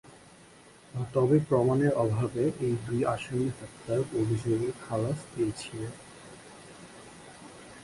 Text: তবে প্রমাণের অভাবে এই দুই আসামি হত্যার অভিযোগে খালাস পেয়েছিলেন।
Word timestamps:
তবে 1.13 1.37
প্রমাণের 1.49 1.93
অভাবে 2.03 2.43
এই 2.65 2.75
দুই 2.85 3.01
আসামি 3.05 3.47
হত্যার 3.57 4.01
অভিযোগে 4.21 4.69
খালাস 4.83 5.19
পেয়েছিলেন। 5.31 5.93